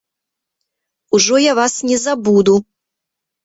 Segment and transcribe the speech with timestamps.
[1.15, 2.61] Ужо я вас не забуду!